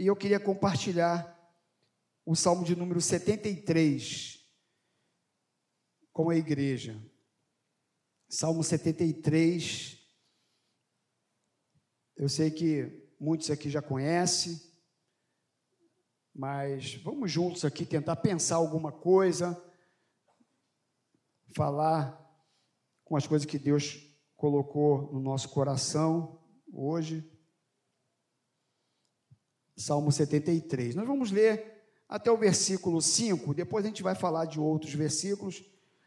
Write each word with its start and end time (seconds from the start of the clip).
e 0.00 0.06
eu 0.06 0.16
queria 0.16 0.40
compartilhar 0.40 1.38
o 2.24 2.34
Salmo 2.34 2.64
de 2.64 2.74
número 2.74 3.02
73 3.02 4.42
com 6.10 6.30
a 6.30 6.36
igreja. 6.36 6.98
Salmo 8.26 8.64
73. 8.64 9.98
Eu 12.16 12.30
sei 12.30 12.50
que 12.50 13.06
muitos 13.20 13.50
aqui 13.50 13.68
já 13.68 13.82
conhecem, 13.82 14.58
mas 16.34 16.94
vamos 16.94 17.30
juntos 17.30 17.66
aqui 17.66 17.84
tentar 17.84 18.16
pensar 18.16 18.56
alguma 18.56 18.90
coisa, 18.90 19.62
falar 21.54 22.18
com 23.04 23.16
as 23.16 23.26
coisas 23.26 23.44
que 23.44 23.58
Deus 23.58 23.98
colocou 24.34 25.12
no 25.12 25.20
nosso 25.20 25.50
coração 25.50 26.42
hoje. 26.72 27.29
Salmo 29.80 30.12
73. 30.12 30.94
Nós 30.94 31.06
vamos 31.06 31.30
ler 31.30 31.80
até 32.08 32.30
o 32.30 32.36
versículo 32.36 33.00
5, 33.00 33.54
depois 33.54 33.84
a 33.84 33.88
gente 33.88 34.02
vai 34.02 34.14
falar 34.14 34.44
de 34.44 34.60
outros 34.60 34.92
versículos. 34.92 35.64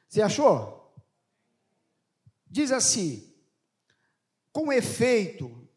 Você 0.07 0.21
achou? 0.21 0.93
Diz 2.47 2.71
assim: 2.71 3.33
Com 4.52 4.71
efeito, 4.71 5.67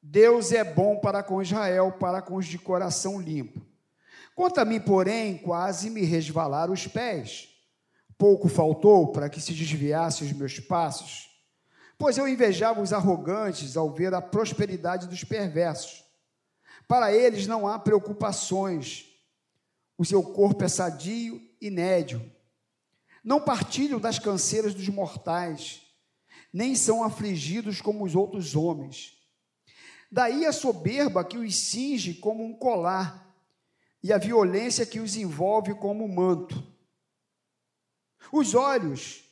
Deus 0.00 0.52
é 0.52 0.62
bom 0.62 1.00
para 1.00 1.22
com 1.22 1.42
Israel, 1.42 1.92
para 1.98 2.22
com 2.22 2.36
os 2.36 2.46
de 2.46 2.58
coração 2.58 3.20
limpo. 3.20 3.60
Quanto 4.34 4.60
a 4.60 4.64
mim, 4.64 4.78
porém, 4.78 5.36
quase 5.36 5.90
me 5.90 6.04
resvalaram 6.04 6.72
os 6.72 6.86
pés. 6.86 7.48
Pouco 8.16 8.48
faltou 8.48 9.10
para 9.10 9.28
que 9.28 9.40
se 9.40 9.52
desviassem 9.52 10.26
os 10.26 10.32
meus 10.32 10.60
passos, 10.60 11.28
pois 11.96 12.16
eu 12.16 12.28
invejava 12.28 12.80
os 12.80 12.92
arrogantes 12.92 13.76
ao 13.76 13.92
ver 13.92 14.14
a 14.14 14.22
prosperidade 14.22 15.08
dos 15.08 15.24
perversos. 15.24 16.07
Para 16.88 17.12
eles 17.12 17.46
não 17.46 17.68
há 17.68 17.78
preocupações, 17.78 19.04
o 19.98 20.04
seu 20.06 20.22
corpo 20.22 20.64
é 20.64 20.68
sadio 20.68 21.38
e 21.60 21.68
nédio. 21.68 22.32
Não 23.22 23.40
partilham 23.40 24.00
das 24.00 24.18
canseiras 24.18 24.74
dos 24.74 24.88
mortais, 24.88 25.82
nem 26.50 26.74
são 26.74 27.04
afligidos 27.04 27.82
como 27.82 28.04
os 28.04 28.16
outros 28.16 28.56
homens. 28.56 29.18
Daí 30.10 30.46
a 30.46 30.52
soberba 30.52 31.22
que 31.22 31.36
os 31.36 31.54
cinge 31.54 32.14
como 32.14 32.42
um 32.42 32.54
colar, 32.54 33.28
e 34.02 34.12
a 34.12 34.16
violência 34.16 34.86
que 34.86 35.00
os 35.00 35.16
envolve 35.16 35.74
como 35.74 36.04
um 36.04 36.14
manto. 36.14 36.64
Os 38.32 38.54
olhos 38.54 39.24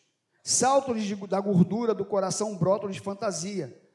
saltam-lhes 0.43 1.19
da 1.29 1.41
gordura 1.41 1.95
do 1.95 2.05
coração, 2.05 2.57
brotam 2.59 2.91
de 2.91 3.01
fantasia. 3.01 3.86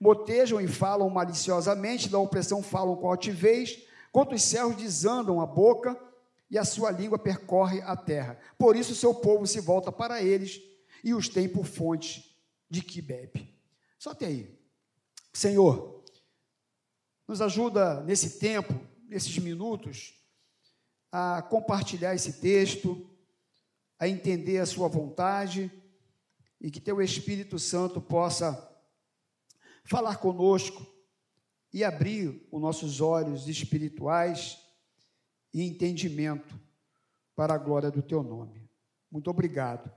Motejam 0.00 0.60
e 0.60 0.66
falam 0.66 1.10
maliciosamente, 1.10 2.08
da 2.08 2.18
opressão 2.18 2.62
falam 2.62 2.96
com 2.96 3.10
altivez, 3.10 3.82
quanto 4.10 4.34
os 4.34 4.42
céus 4.42 4.74
desandam 4.76 5.40
a 5.40 5.46
boca 5.46 5.98
e 6.50 6.56
a 6.56 6.64
sua 6.64 6.90
língua 6.90 7.18
percorre 7.18 7.82
a 7.82 7.94
terra. 7.94 8.38
Por 8.58 8.74
isso 8.74 8.94
seu 8.94 9.14
povo 9.14 9.46
se 9.46 9.60
volta 9.60 9.92
para 9.92 10.22
eles 10.22 10.60
e 11.04 11.14
os 11.14 11.28
tem 11.28 11.48
por 11.48 11.66
fonte 11.66 12.36
de 12.68 12.82
que 12.82 13.02
bebe. 13.02 13.54
Só 13.98 14.14
tem 14.14 14.28
aí. 14.28 14.60
Senhor, 15.32 16.02
nos 17.28 17.40
ajuda 17.40 18.00
nesse 18.02 18.38
tempo, 18.38 18.74
nesses 19.08 19.38
minutos, 19.38 20.14
a 21.12 21.42
compartilhar 21.42 22.14
esse 22.14 22.34
texto, 22.40 23.08
a 23.98 24.08
entender 24.08 24.58
a 24.58 24.66
Sua 24.66 24.88
vontade 24.88 25.70
e 26.60 26.70
que 26.70 26.80
Teu 26.80 27.00
Espírito 27.00 27.58
Santo 27.58 28.00
possa 28.00 28.69
falar 29.84 30.16
conosco 30.16 30.86
e 31.72 31.84
abrir 31.84 32.46
os 32.50 32.60
nossos 32.60 33.00
olhos 33.00 33.48
espirituais 33.48 34.58
e 35.52 35.62
entendimento 35.62 36.60
para 37.34 37.54
a 37.54 37.58
glória 37.58 37.90
do 37.90 38.02
Teu 38.02 38.22
nome. 38.22 38.68
Muito 39.10 39.30
obrigado, 39.30 39.90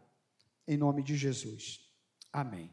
em 0.67 0.77
nome 0.77 1.03
de 1.03 1.15
Jesus. 1.15 1.81
Amém. 2.31 2.71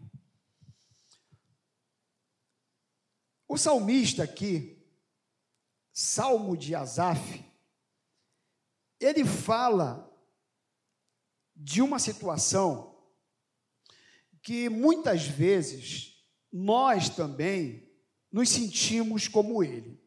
O 3.49 3.59
salmista 3.59 4.23
aqui, 4.23 4.87
Salmo 5.93 6.57
de 6.57 6.75
Asaf, 6.75 7.45
ele 9.01 9.25
fala 9.25 10.09
de 11.57 11.83
uma 11.83 11.99
situação 11.99 12.97
que 14.43 14.69
muitas 14.69 15.27
vezes 15.27 16.10
nós 16.53 17.09
também 17.09 17.89
nos 18.31 18.49
sentimos 18.49 19.29
como 19.29 19.63
ele. 19.63 20.01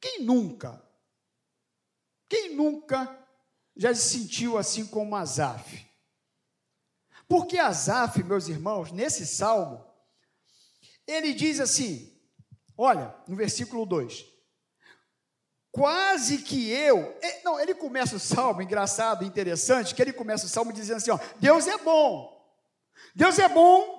Quem 0.00 0.22
nunca? 0.22 0.82
Quem 2.28 2.54
nunca 2.54 3.26
já 3.76 3.94
se 3.94 4.18
sentiu 4.18 4.58
assim 4.58 4.86
como 4.86 5.16
Asaf? 5.16 5.86
Porque 7.28 7.58
Asaf, 7.58 8.22
meus 8.22 8.48
irmãos, 8.48 8.92
nesse 8.92 9.26
salmo, 9.26 9.84
ele 11.06 11.32
diz 11.32 11.60
assim: 11.60 12.16
olha, 12.76 13.14
no 13.26 13.36
versículo 13.36 13.84
2: 13.86 14.24
Quase 15.70 16.38
que 16.38 16.70
eu. 16.70 17.18
Não, 17.44 17.60
ele 17.60 17.74
começa 17.74 18.16
o 18.16 18.20
salmo, 18.20 18.62
engraçado, 18.62 19.24
interessante, 19.24 19.94
que 19.94 20.02
ele 20.02 20.12
começa 20.12 20.46
o 20.46 20.48
salmo 20.48 20.72
dizendo 20.72 20.98
assim: 20.98 21.10
ó, 21.10 21.18
Deus 21.38 21.66
é 21.66 21.78
bom. 21.78 22.34
Deus 23.14 23.38
é 23.38 23.48
bom 23.48 23.95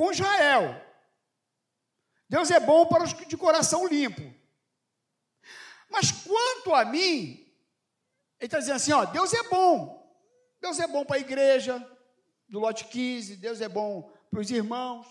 com 0.00 0.10
Israel. 0.10 0.82
Deus 2.26 2.50
é 2.50 2.58
bom 2.58 2.86
para 2.86 3.04
os 3.04 3.12
de 3.12 3.36
coração 3.36 3.86
limpo. 3.86 4.22
Mas 5.90 6.10
quanto 6.10 6.74
a 6.74 6.86
mim, 6.86 7.46
ele 8.38 8.46
está 8.46 8.58
dizendo 8.58 8.76
assim: 8.76 8.92
ó, 8.92 9.04
Deus 9.04 9.34
é 9.34 9.42
bom. 9.50 10.00
Deus 10.58 10.80
é 10.80 10.86
bom 10.86 11.04
para 11.04 11.16
a 11.16 11.20
igreja, 11.20 11.86
do 12.48 12.58
lote 12.58 12.86
15, 12.86 13.36
Deus 13.36 13.60
é 13.60 13.68
bom 13.68 14.10
para 14.30 14.40
os 14.40 14.50
irmãos. 14.50 15.06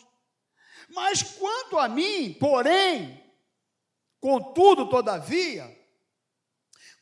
Mas 0.89 1.21
quanto 1.21 1.77
a 1.77 1.87
mim, 1.87 2.33
porém, 2.39 3.23
contudo, 4.19 4.89
todavia, 4.89 5.69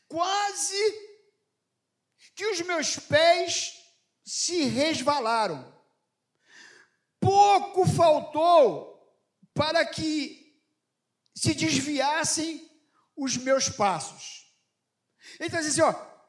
quase 0.06 0.92
que 2.34 2.44
os 2.48 2.60
meus 2.60 2.98
pés 2.98 3.82
se 4.22 4.64
resvalaram. 4.64 5.77
Pouco 7.28 7.86
faltou 7.86 9.06
para 9.52 9.84
que 9.84 10.58
se 11.34 11.52
desviassem 11.52 12.66
os 13.14 13.36
meus 13.36 13.68
passos. 13.68 14.50
Ele 15.38 15.48
está 15.48 15.60
dizendo 15.60 15.88
assim, 15.88 15.98
ó, 15.98 16.20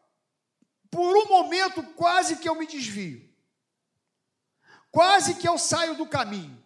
por 0.92 1.16
um 1.16 1.30
momento 1.30 1.82
quase 1.94 2.36
que 2.36 2.50
eu 2.50 2.56
me 2.56 2.68
desvio. 2.68 3.34
Quase 4.92 5.36
que 5.36 5.48
eu 5.48 5.58
saio 5.58 5.96
do 5.96 6.06
caminho. 6.06 6.62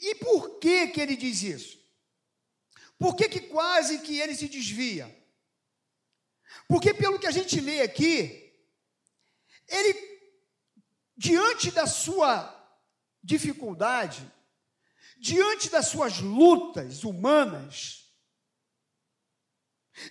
E 0.00 0.16
por 0.16 0.58
que 0.58 0.88
que 0.88 1.00
ele 1.00 1.14
diz 1.14 1.42
isso? 1.42 1.78
Por 2.98 3.14
que 3.14 3.28
que 3.28 3.42
quase 3.42 4.00
que 4.00 4.18
ele 4.18 4.34
se 4.34 4.48
desvia? 4.48 5.06
Porque 6.66 6.92
pelo 6.92 7.20
que 7.20 7.26
a 7.28 7.30
gente 7.30 7.60
lê 7.60 7.82
aqui, 7.82 8.52
ele 9.68 10.15
diante 11.16 11.70
da 11.70 11.86
sua 11.86 12.52
dificuldade, 13.22 14.30
diante 15.18 15.70
das 15.70 15.88
suas 15.88 16.20
lutas 16.20 17.04
humanas, 17.04 18.04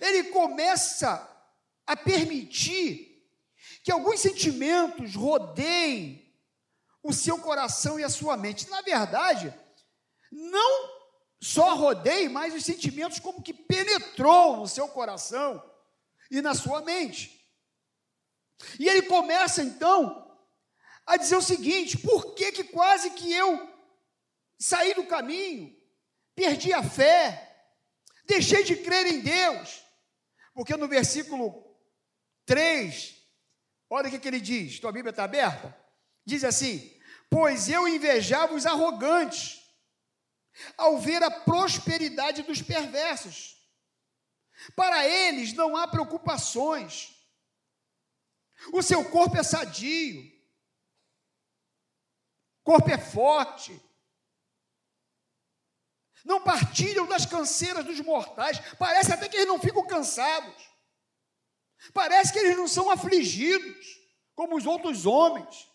ele 0.00 0.24
começa 0.24 1.32
a 1.86 1.96
permitir 1.96 3.24
que 3.84 3.92
alguns 3.92 4.20
sentimentos 4.20 5.14
rodeiem 5.14 6.26
o 7.02 7.12
seu 7.12 7.38
coração 7.38 8.00
e 8.00 8.04
a 8.04 8.08
sua 8.08 8.36
mente. 8.36 8.68
Na 8.68 8.82
verdade, 8.82 9.54
não 10.32 10.96
só 11.40 11.74
rodeie, 11.76 12.28
mas 12.28 12.52
os 12.52 12.64
sentimentos 12.64 13.20
como 13.20 13.42
que 13.42 13.54
penetrou 13.54 14.56
no 14.56 14.66
seu 14.66 14.88
coração 14.88 15.62
e 16.30 16.42
na 16.42 16.54
sua 16.54 16.82
mente. 16.82 17.32
E 18.80 18.88
ele 18.88 19.02
começa 19.02 19.62
então 19.62 20.25
a 21.06 21.16
dizer 21.16 21.36
o 21.36 21.42
seguinte: 21.42 21.96
por 21.98 22.34
que 22.34 22.52
que 22.52 22.64
quase 22.64 23.10
que 23.10 23.32
eu 23.32 23.72
saí 24.58 24.94
do 24.94 25.06
caminho, 25.06 25.74
perdi 26.34 26.72
a 26.72 26.82
fé, 26.82 27.64
deixei 28.26 28.64
de 28.64 28.76
crer 28.76 29.06
em 29.06 29.20
Deus? 29.20 29.82
Porque 30.52 30.76
no 30.76 30.88
versículo 30.88 31.64
3, 32.44 33.14
olha 33.88 34.08
o 34.08 34.10
que, 34.10 34.18
que 34.18 34.28
ele 34.28 34.40
diz, 34.40 34.80
tua 34.80 34.92
Bíblia 34.92 35.10
está 35.10 35.24
aberta? 35.24 35.76
Diz 36.24 36.42
assim: 36.42 36.98
Pois 37.30 37.68
eu 37.68 37.86
invejava 37.86 38.54
os 38.54 38.66
arrogantes 38.66 39.60
ao 40.76 40.98
ver 40.98 41.22
a 41.22 41.30
prosperidade 41.30 42.42
dos 42.42 42.62
perversos. 42.62 43.56
Para 44.74 45.06
eles 45.06 45.52
não 45.52 45.76
há 45.76 45.86
preocupações. 45.86 47.14
O 48.72 48.82
seu 48.82 49.04
corpo 49.04 49.36
é 49.36 49.42
sadio. 49.42 50.35
Corpo 52.66 52.90
é 52.90 52.98
forte. 52.98 53.80
não 56.24 56.42
partilham 56.42 57.06
das 57.06 57.24
canseiras 57.24 57.84
dos 57.84 58.00
mortais. 58.00 58.58
Parece 58.76 59.12
até 59.12 59.28
que 59.28 59.36
eles 59.36 59.46
não 59.46 59.60
ficam 59.60 59.86
cansados. 59.86 60.68
Parece 61.94 62.32
que 62.32 62.40
eles 62.40 62.56
não 62.56 62.66
são 62.66 62.90
afligidos, 62.90 63.86
como 64.34 64.56
os 64.56 64.66
outros 64.66 65.06
homens. 65.06 65.70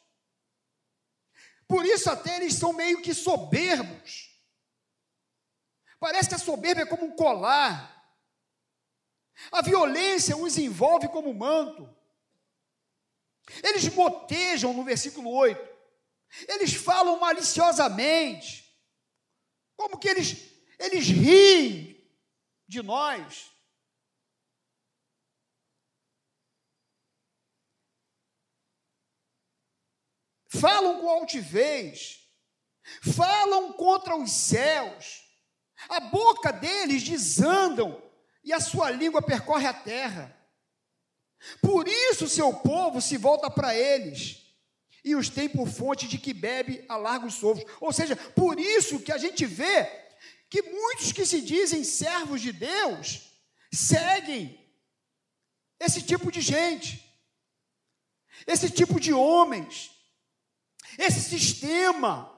Por 1.66 1.86
isso, 1.86 2.12
até 2.12 2.36
eles 2.36 2.56
são 2.56 2.74
meio 2.74 3.02
que 3.02 3.14
soberbos. 3.14 4.30
Parece 5.98 6.28
que 6.28 6.36
a 6.36 6.40
soberba 6.40 6.82
é 6.82 6.86
como 6.86 7.06
um 7.06 7.16
colar. 7.16 8.06
A 9.50 9.62
violência 9.62 10.36
os 10.36 10.58
envolve 10.58 11.08
como 11.08 11.34
manto. 11.34 11.90
Eles 13.64 13.88
motejam 13.96 14.74
no 14.74 14.84
versículo 14.84 15.32
8. 15.32 15.71
Eles 16.48 16.74
falam 16.74 17.19
maliciosamente. 17.19 18.62
Como 19.75 19.98
que 19.98 20.07
eles, 20.07 20.36
eles 20.80 21.07
riem 21.07 21.92
de 22.68 22.81
nós. 22.81 23.51
Falam 30.48 31.00
com 31.00 31.10
altivez, 31.10 32.28
falam 33.16 33.72
contra 33.74 34.16
os 34.18 34.31
céus, 34.31 35.24
a 35.88 36.01
boca 36.01 36.51
deles 36.51 37.04
desandam 37.04 38.04
e 38.44 38.51
a 38.51 38.60
sua 38.60 38.92
língua 38.92 39.22
percorre 39.22 39.66
a 39.66 39.74
terra. 39.74 40.38
Por 41.62 41.88
isso 41.88 42.27
seu 42.27 42.54
povo 42.54 43.01
se 43.01 43.18
volta 43.18 43.50
para 43.50 43.74
eles 43.74 44.41
e 45.03 45.15
os 45.15 45.30
tem 45.30 45.50
por 45.50 45.68
fonte 45.68 46.07
de 46.07 46.18
que 46.18 46.33
bebe 46.33 46.86
a 46.88 46.95
largos 46.95 47.36
sovos. 47.36 47.63
Ou 47.80 47.92
seja, 47.92 48.15
por 48.15 48.59
isso 48.59 49.00
que 49.00 49.12
a 49.12 49.18
gente 49.18 49.45
vê 49.45 49.86
que 50.50 50.62
muitos 50.62 51.12
que 51.12 51.25
se 51.25 51.42
dizem 51.42 51.83
servos 51.83 52.42
de 52.42 52.51
Deus 52.51 53.31
seguem 53.74 54.59
esse 55.80 56.01
tipo 56.01 56.31
de 56.31 56.42
gente, 56.42 57.03
esse 58.45 58.69
tipo 58.69 59.00
de 59.00 59.13
homens, 59.13 59.92
esse 60.98 61.21
sistema. 61.21 62.30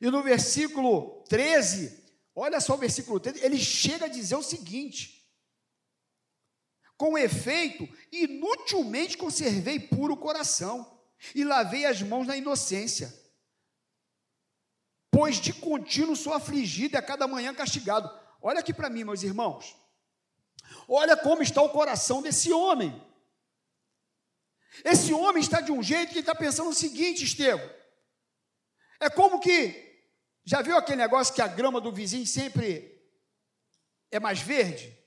E 0.00 0.10
no 0.10 0.22
versículo 0.22 1.22
13, 1.24 2.02
olha 2.34 2.60
só 2.60 2.74
o 2.74 2.78
versículo 2.78 3.20
13, 3.20 3.44
ele 3.44 3.58
chega 3.58 4.06
a 4.06 4.08
dizer 4.08 4.36
o 4.36 4.42
seguinte: 4.42 5.19
com 7.00 7.16
efeito, 7.16 7.88
inutilmente 8.12 9.16
conservei 9.16 9.80
puro 9.80 10.12
o 10.12 10.18
coração 10.18 11.00
e 11.34 11.42
lavei 11.42 11.86
as 11.86 12.02
mãos 12.02 12.26
na 12.26 12.36
inocência. 12.36 13.10
Pois 15.10 15.36
de 15.36 15.50
contínuo 15.54 16.14
sou 16.14 16.34
afligido 16.34 16.96
e 16.96 16.98
a 16.98 17.02
cada 17.02 17.26
manhã 17.26 17.54
castigado. 17.54 18.14
Olha 18.42 18.60
aqui 18.60 18.74
para 18.74 18.90
mim, 18.90 19.04
meus 19.04 19.22
irmãos. 19.22 19.74
Olha 20.86 21.16
como 21.16 21.42
está 21.42 21.62
o 21.62 21.70
coração 21.70 22.20
desse 22.20 22.52
homem. 22.52 22.92
Esse 24.84 25.14
homem 25.14 25.42
está 25.42 25.62
de 25.62 25.72
um 25.72 25.82
jeito 25.82 26.12
que 26.12 26.18
está 26.18 26.34
pensando 26.34 26.68
o 26.68 26.74
seguinte, 26.74 27.24
Estevão. 27.24 27.66
É 29.00 29.08
como 29.08 29.40
que, 29.40 30.04
já 30.44 30.60
viu 30.60 30.76
aquele 30.76 30.98
negócio 30.98 31.34
que 31.34 31.40
a 31.40 31.48
grama 31.48 31.80
do 31.80 31.90
vizinho 31.90 32.26
sempre 32.26 33.02
é 34.10 34.20
mais 34.20 34.40
verde? 34.40 34.99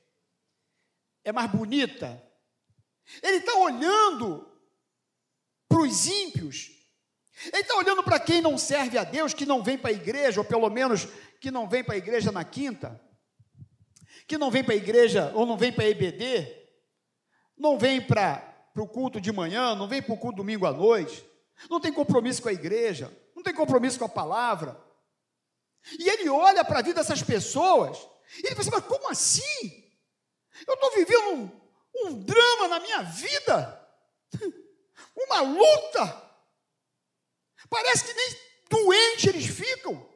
É 1.23 1.31
mais 1.31 1.49
bonita. 1.51 2.21
Ele 3.21 3.37
está 3.37 3.55
olhando 3.55 4.49
para 5.67 5.81
os 5.81 6.07
ímpios. 6.07 6.71
Ele 7.51 7.61
está 7.61 7.75
olhando 7.75 8.03
para 8.03 8.19
quem 8.19 8.41
não 8.41 8.57
serve 8.57 8.97
a 8.97 9.03
Deus, 9.03 9.33
que 9.33 9.45
não 9.45 9.63
vem 9.63 9.77
para 9.77 9.89
a 9.89 9.93
igreja, 9.93 10.39
ou 10.39 10.45
pelo 10.45 10.69
menos 10.69 11.07
que 11.41 11.51
não 11.51 11.67
vem 11.67 11.83
para 11.83 11.95
a 11.95 11.97
igreja 11.97 12.31
na 12.31 12.43
quinta, 12.43 13.01
que 14.27 14.37
não 14.37 14.49
vem 14.49 14.63
para 14.63 14.73
a 14.73 14.77
igreja 14.77 15.31
ou 15.35 15.45
não 15.45 15.57
vem 15.57 15.73
para 15.73 15.83
a 15.83 15.89
EBD, 15.89 16.47
não 17.57 17.77
vem 17.77 17.99
para 17.99 18.71
o 18.75 18.87
culto 18.87 19.19
de 19.19 19.31
manhã, 19.31 19.75
não 19.75 19.87
vem 19.87 20.01
para 20.01 20.13
o 20.13 20.17
culto 20.17 20.37
domingo 20.37 20.65
à 20.65 20.71
noite, 20.71 21.25
não 21.69 21.79
tem 21.79 21.91
compromisso 21.91 22.41
com 22.41 22.49
a 22.49 22.53
igreja, 22.53 23.11
não 23.35 23.43
tem 23.43 23.53
compromisso 23.53 23.99
com 23.99 24.05
a 24.05 24.09
palavra. 24.09 24.79
E 25.99 26.09
ele 26.09 26.29
olha 26.29 26.63
para 26.63 26.79
a 26.79 26.81
vida 26.81 27.01
dessas 27.01 27.21
pessoas 27.21 27.97
e 28.41 28.47
ele 28.47 28.55
pensa, 28.55 28.71
mas 28.71 28.85
como 28.85 29.09
assim? 29.09 29.82
Eu 30.67 30.73
estou 30.73 30.91
vivendo 30.91 31.29
um, 31.33 31.61
um 32.05 32.23
drama 32.23 32.67
na 32.67 32.79
minha 32.79 33.03
vida, 33.03 33.89
uma 35.15 35.41
luta. 35.41 36.23
Parece 37.69 38.05
que 38.05 38.13
nem 38.13 38.43
doente 38.69 39.29
eles 39.29 39.45
ficam. 39.45 40.09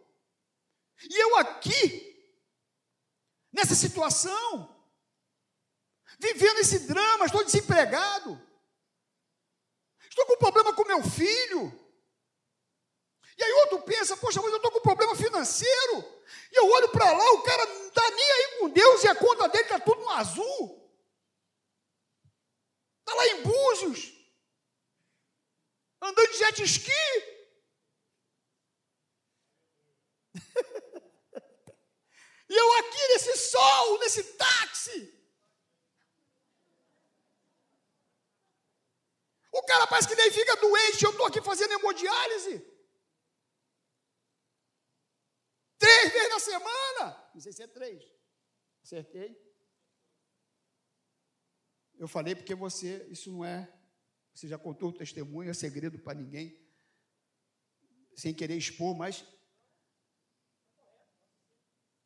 E 1.02 1.24
eu 1.24 1.38
aqui, 1.38 2.34
nessa 3.52 3.76
situação, 3.76 4.76
vivendo 6.20 6.60
esse 6.60 6.80
drama, 6.88 7.26
estou 7.26 7.44
desempregado. 7.44 8.42
Estou 10.10 10.26
com 10.26 10.38
problema 10.38 10.74
com 10.74 10.86
meu 10.86 11.04
filho. 11.04 11.87
E 13.38 13.44
aí 13.44 13.54
outro 13.54 13.84
pensa, 13.84 14.18
poxa, 14.18 14.42
mas 14.42 14.52
eu 14.52 14.58
estou 14.58 14.72
com 14.72 14.80
problema 14.80 15.16
financeiro. 15.16 16.18
E 16.52 16.56
eu 16.56 16.68
olho 16.72 16.90
para 16.90 17.12
lá, 17.12 17.32
o 17.34 17.44
cara 17.44 17.64
não 17.66 17.88
está 17.88 18.10
nem 18.10 18.32
aí 18.32 18.60
com 18.60 18.70
Deus 18.70 19.04
e 19.04 19.08
a 19.08 19.16
conta 19.16 19.48
dele 19.48 19.66
está 19.66 19.80
tudo 19.80 20.02
no 20.02 20.10
azul. 20.10 20.92
Está 23.00 23.14
lá 23.14 23.28
em 23.28 23.44
Búzios, 23.44 24.12
andando 26.02 26.32
de 26.32 26.38
jet 26.38 26.64
ski. 26.64 26.92
e 32.50 32.56
eu 32.56 32.74
aqui 32.80 33.08
nesse 33.10 33.38
sol, 33.38 34.00
nesse 34.00 34.24
táxi. 34.34 35.14
O 39.52 39.62
cara 39.64 39.86
parece 39.88 40.08
que 40.08 40.16
nem 40.16 40.32
fica 40.32 40.56
doente, 40.58 41.04
eu 41.04 41.12
estou 41.12 41.26
aqui 41.26 41.42
fazendo 41.42 41.74
hemodiálise. 41.74 42.78
Três 45.80 46.07
vezes 46.18 46.30
na 46.30 46.40
semana. 46.40 47.32
Não 47.34 47.42
sei 47.42 47.54
se 47.54 47.64
é 47.64 47.68
três. 47.68 48.04
Acertei? 48.84 49.48
Eu 51.98 52.08
falei 52.08 52.36
porque 52.36 52.56
você, 52.56 53.06
isso 53.10 53.32
não 53.32 53.44
é, 53.44 53.68
você 54.34 54.48
já 54.48 54.58
contou 54.58 54.90
o 54.90 54.94
testemunho, 54.94 55.50
é 55.50 55.54
segredo 55.54 55.98
para 56.00 56.14
ninguém, 56.14 56.56
sem 58.16 58.34
querer 58.34 58.56
expor, 58.56 58.96
mas. 58.96 59.26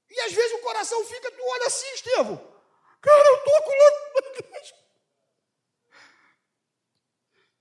E 0.10 0.20
às 0.22 0.34
vezes 0.34 0.54
o 0.54 0.62
coração 0.62 1.06
fica, 1.06 1.32
tu 1.32 1.42
olha 1.44 1.68
assim, 1.68 1.94
Estevão, 1.94 2.38
cara, 3.02 3.28
eu 3.28 3.38
estou 3.38 3.56
acolando 3.58 4.14
na 4.14 4.40
igreja. 4.40 4.76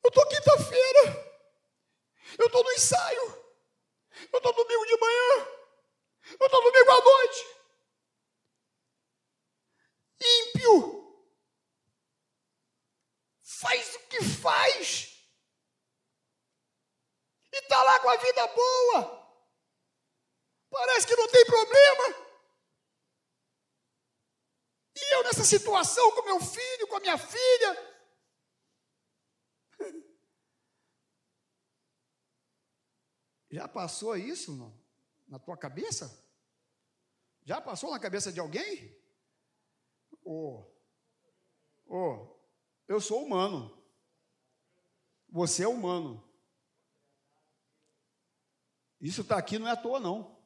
Eu 0.02 0.08
estou 0.08 0.28
quinta-feira, 0.28 1.34
eu 2.38 2.46
estou 2.46 2.64
no 2.64 2.72
ensaio, 2.72 3.22
eu 4.32 4.38
estou 4.38 4.52
domingo 4.54 4.86
de 4.86 4.96
manhã, 4.96 5.60
eu 6.40 6.46
estou 6.46 6.62
domingo 6.62 6.90
à 6.90 7.00
noite. 7.04 7.60
Ímpio. 10.22 11.00
Faz 13.42 13.94
o 13.94 13.98
que 14.08 14.22
E 17.52 17.56
está 17.56 17.82
lá 17.82 18.00
com 18.00 18.08
a 18.08 18.16
vida 18.16 18.46
boa. 18.48 19.20
Parece 20.70 21.06
que 21.06 21.16
não 21.16 21.28
tem 21.28 21.44
problema. 21.44 22.30
E 24.96 25.14
eu 25.14 25.24
nessa 25.24 25.44
situação 25.44 26.10
com 26.12 26.22
meu 26.22 26.40
filho, 26.40 26.86
com 26.88 26.96
a 26.96 27.00
minha 27.00 27.18
filha. 27.18 27.90
Já 33.50 33.66
passou 33.66 34.16
isso 34.16 34.72
na 35.26 35.38
tua 35.38 35.56
cabeça? 35.56 36.24
Já 37.44 37.60
passou 37.60 37.90
na 37.90 37.98
cabeça 37.98 38.32
de 38.32 38.38
alguém? 38.38 38.96
Oh, 40.24 40.64
oh, 41.86 42.36
eu 42.86 43.00
sou 43.00 43.24
humano. 43.24 43.79
Você 45.30 45.62
é 45.62 45.68
humano. 45.68 46.22
Isso 49.00 49.22
está 49.22 49.38
aqui 49.38 49.58
não 49.58 49.68
é 49.68 49.72
à 49.72 49.76
toa, 49.76 49.98
não. 49.98 50.38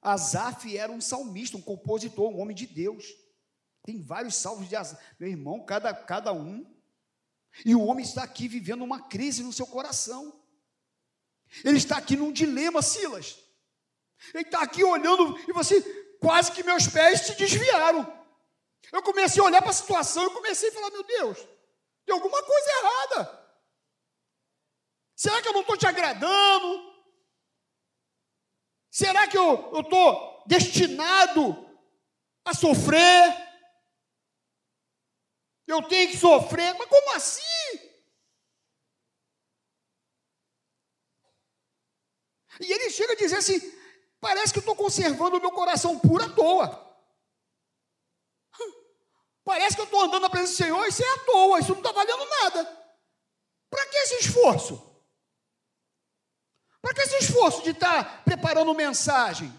Asaf 0.00 0.76
era 0.76 0.90
um 0.90 1.00
salmista, 1.00 1.56
um 1.56 1.62
compositor, 1.62 2.30
um 2.30 2.40
homem 2.40 2.56
de 2.56 2.66
Deus. 2.66 3.06
Tem 3.84 4.02
vários 4.02 4.34
salvos 4.34 4.68
de 4.68 4.76
Asaf. 4.76 5.02
Meu 5.18 5.28
irmão, 5.28 5.64
cada, 5.64 5.94
cada 5.94 6.32
um. 6.32 6.66
E 7.64 7.74
o 7.74 7.84
homem 7.84 8.04
está 8.04 8.22
aqui 8.22 8.48
vivendo 8.48 8.82
uma 8.82 9.08
crise 9.08 9.42
no 9.42 9.52
seu 9.52 9.66
coração. 9.66 10.32
Ele 11.64 11.78
está 11.78 11.96
aqui 11.96 12.16
num 12.16 12.32
dilema, 12.32 12.82
Silas. 12.82 13.38
Ele 14.34 14.44
está 14.44 14.62
aqui 14.62 14.84
olhando 14.84 15.38
e 15.48 15.52
você, 15.52 15.80
quase 16.20 16.52
que 16.52 16.62
meus 16.62 16.86
pés 16.86 17.22
se 17.22 17.36
desviaram. 17.36 18.06
Eu 18.92 19.02
comecei 19.02 19.42
a 19.42 19.46
olhar 19.46 19.60
para 19.60 19.70
a 19.70 19.74
situação 19.74 20.26
e 20.26 20.34
comecei 20.34 20.70
a 20.70 20.72
falar: 20.72 20.90
meu 20.90 21.04
Deus, 21.04 21.38
tem 22.04 22.14
alguma 22.14 22.42
coisa 22.42 22.70
errada. 22.70 23.47
Será 25.18 25.42
que 25.42 25.48
eu 25.48 25.52
não 25.52 25.62
estou 25.62 25.76
te 25.76 25.84
agradando? 25.84 26.94
Será 28.88 29.26
que 29.26 29.36
eu 29.36 29.80
estou 29.80 30.44
destinado 30.46 31.56
a 32.44 32.54
sofrer? 32.54 33.34
Eu 35.66 35.82
tenho 35.88 36.08
que 36.08 36.16
sofrer? 36.16 36.72
Mas 36.78 36.88
como 36.88 37.16
assim? 37.16 37.42
E 42.60 42.72
ele 42.72 42.88
chega 42.88 43.14
a 43.14 43.16
dizer 43.16 43.38
assim: 43.38 43.58
parece 44.20 44.52
que 44.52 44.60
eu 44.60 44.62
estou 44.62 44.76
conservando 44.76 45.36
o 45.36 45.40
meu 45.40 45.50
coração 45.50 45.98
puro 45.98 46.22
à 46.22 46.32
toa. 46.32 46.96
Parece 49.42 49.74
que 49.74 49.80
eu 49.80 49.86
estou 49.86 50.00
andando 50.02 50.22
na 50.22 50.30
presença 50.30 50.52
do 50.52 50.56
Senhor 50.58 50.86
isso 50.86 51.02
é 51.02 51.12
à 51.12 51.18
toa, 51.24 51.58
isso 51.58 51.72
não 51.72 51.78
está 51.78 51.90
valendo 51.90 52.24
nada. 52.24 52.64
Para 53.68 53.84
que 53.86 53.96
esse 53.96 54.14
esforço? 54.20 54.87
Para 56.88 56.94
que 56.94 57.00
esse 57.02 57.16
esforço 57.18 57.62
de 57.62 57.72
estar 57.72 58.02
tá 58.02 58.22
preparando 58.22 58.72
mensagem, 58.72 59.52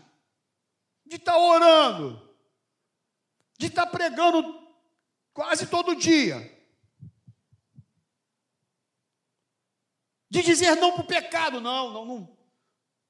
de 1.05 1.17
estar 1.17 1.33
tá 1.33 1.38
orando, 1.38 2.36
de 3.55 3.67
estar 3.67 3.86
tá 3.86 3.91
pregando 3.91 4.59
quase 5.31 5.67
todo 5.67 5.95
dia? 5.95 6.39
De 10.27 10.41
dizer 10.41 10.75
não 10.77 10.93
para 10.93 11.03
o 11.03 11.07
pecado, 11.07 11.62
não, 11.62 11.93
não, 11.93 12.03
não. 12.03 12.38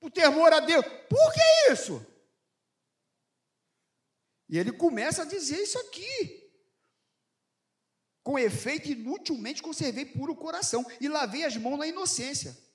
Por 0.02 0.12
temor 0.12 0.52
a 0.52 0.60
Deus. 0.60 0.86
Por 0.86 1.34
que 1.34 1.72
isso? 1.72 2.06
E 4.50 4.60
ele 4.60 4.74
começa 4.74 5.22
a 5.22 5.26
dizer 5.26 5.64
isso 5.64 5.80
aqui. 5.80 6.52
Com 8.22 8.38
efeito, 8.38 8.90
inutilmente 8.90 9.64
conservei 9.64 10.04
puro 10.04 10.36
coração 10.36 10.86
e 11.00 11.08
lavei 11.08 11.46
as 11.46 11.56
mãos 11.56 11.80
na 11.80 11.88
inocência 11.88 12.68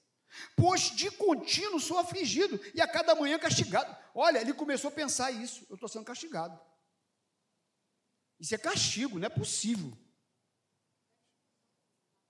pois 0.57 0.95
de 0.95 1.11
contínuo 1.11 1.81
sou 1.81 1.99
afligido 1.99 2.61
e 2.75 2.81
a 2.81 2.88
cada 2.88 3.14
manhã 3.14 3.38
castigado. 3.38 3.95
Olha, 4.14 4.38
ele 4.38 4.53
começou 4.53 4.88
a 4.88 4.95
pensar 4.95 5.31
isso, 5.31 5.67
eu 5.69 5.75
estou 5.75 5.88
sendo 5.88 6.05
castigado. 6.05 6.59
Isso 8.38 8.55
é 8.55 8.59
castigo, 8.59 9.19
não 9.19 9.26
é 9.26 9.31
possível. 9.31 9.97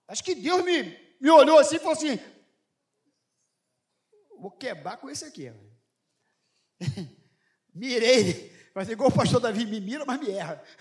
Acho 0.07 0.23
que 0.23 0.35
Deus 0.35 0.65
me, 0.65 0.83
me 1.21 1.31
olhou 1.31 1.59
assim 1.59 1.77
e 1.77 1.79
falou 1.79 1.95
assim: 1.95 2.19
vou 4.39 4.51
quebrar 4.51 4.99
com 4.99 5.09
esse 5.09 5.25
aqui. 5.25 5.51
Mirei, 7.75 8.55
mas 8.75 8.89
igual 8.89 9.09
o 9.09 9.15
pastor 9.15 9.41
Davi 9.41 9.65
me 9.65 9.81
mira, 9.81 10.05
mas 10.05 10.21
me 10.21 10.31
erra. 10.31 10.63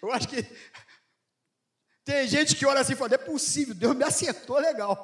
Eu 0.00 0.12
acho 0.12 0.28
que 0.28 0.36
tem 2.06 2.28
gente 2.28 2.54
que 2.54 2.64
olha 2.64 2.80
assim 2.80 2.92
e 2.92 2.96
fala: 2.96 3.14
é 3.14 3.18
possível, 3.18 3.74
Deus 3.74 3.96
me 3.96 4.04
acertou 4.04 4.58
legal. 4.58 4.96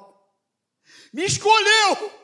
Me 1.13 1.25
escolheu. 1.25 2.23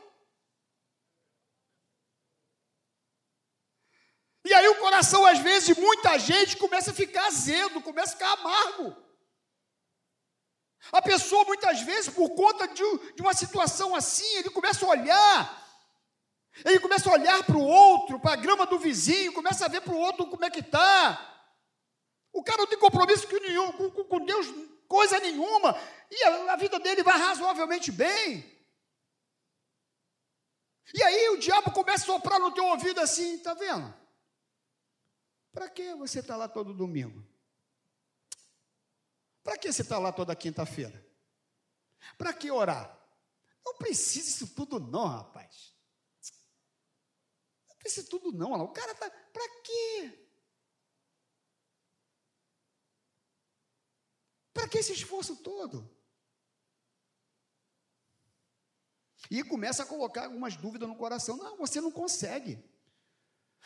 E 4.44 4.54
aí 4.54 4.68
o 4.68 4.76
coração, 4.76 5.26
às 5.26 5.40
vezes, 5.40 5.66
de 5.66 5.80
muita 5.80 6.16
gente 6.16 6.56
começa 6.56 6.92
a 6.92 6.94
ficar 6.94 7.26
azedo, 7.26 7.82
começa 7.82 8.12
a 8.12 8.16
ficar 8.16 8.32
amargo. 8.34 8.96
A 10.92 11.02
pessoa, 11.02 11.44
muitas 11.44 11.80
vezes, 11.82 12.14
por 12.14 12.30
conta 12.30 12.68
de, 12.68 12.84
de 13.16 13.20
uma 13.20 13.34
situação 13.34 13.96
assim, 13.96 14.36
ele 14.36 14.48
começa 14.48 14.86
a 14.86 14.88
olhar, 14.88 15.68
ele 16.64 16.78
começa 16.78 17.10
a 17.10 17.14
olhar 17.14 17.42
para 17.42 17.56
o 17.56 17.64
outro, 17.64 18.20
para 18.20 18.34
a 18.34 18.36
grama 18.36 18.64
do 18.64 18.78
vizinho, 18.78 19.32
começa 19.32 19.64
a 19.64 19.68
ver 19.68 19.80
para 19.80 19.92
o 19.92 19.98
outro 19.98 20.28
como 20.28 20.44
é 20.44 20.50
que 20.50 20.60
está. 20.60 21.37
O 22.32 22.42
cara 22.42 22.58
não 22.58 22.66
tem 22.66 22.78
compromisso 22.78 23.26
com, 23.26 23.36
nenhum, 23.36 23.72
com, 23.72 24.04
com 24.04 24.24
Deus, 24.24 24.46
coisa 24.86 25.18
nenhuma, 25.20 25.74
e 26.10 26.24
a, 26.24 26.52
a 26.52 26.56
vida 26.56 26.78
dele 26.78 27.02
vai 27.02 27.18
razoavelmente 27.18 27.90
bem. 27.90 28.58
E 30.94 31.02
aí 31.02 31.28
o 31.30 31.38
diabo 31.38 31.70
começa 31.70 32.04
a 32.04 32.06
soprar 32.06 32.38
no 32.38 32.52
teu 32.52 32.64
ouvido 32.64 33.00
assim, 33.00 33.38
tá 33.38 33.54
vendo? 33.54 33.94
Para 35.52 35.68
que 35.68 35.94
você 35.94 36.20
está 36.20 36.36
lá 36.36 36.48
todo 36.48 36.72
domingo? 36.72 37.26
Para 39.42 39.58
que 39.58 39.70
você 39.72 39.82
está 39.82 39.98
lá 39.98 40.12
toda 40.12 40.36
quinta-feira? 40.36 41.06
Para 42.16 42.32
que 42.32 42.50
orar? 42.50 42.96
Não 43.64 43.74
precisa 43.74 44.28
isso 44.28 44.54
tudo 44.54 44.78
não, 44.78 45.06
rapaz. 45.06 45.74
Não 47.68 47.76
precisa 47.76 48.08
tudo 48.08 48.32
não. 48.32 48.52
O 48.62 48.68
cara 48.68 48.92
está. 48.92 49.10
Para 49.10 49.48
quê? 49.62 50.27
Para 54.58 54.66
que 54.66 54.78
esse 54.78 54.92
esforço 54.92 55.36
todo? 55.36 55.88
E 59.30 59.44
começa 59.44 59.84
a 59.84 59.86
colocar 59.86 60.24
algumas 60.24 60.56
dúvidas 60.56 60.88
no 60.88 60.96
coração. 60.96 61.36
Não, 61.36 61.56
você 61.56 61.80
não 61.80 61.92
consegue. 61.92 62.58